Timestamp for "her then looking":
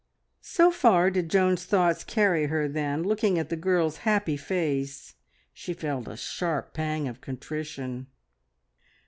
2.47-3.37